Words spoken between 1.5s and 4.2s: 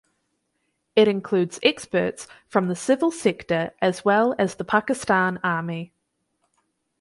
experts from the civil sector as